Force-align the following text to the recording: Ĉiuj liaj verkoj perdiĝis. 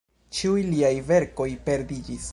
Ĉiuj 0.37 0.63
liaj 0.69 0.91
verkoj 1.11 1.49
perdiĝis. 1.69 2.29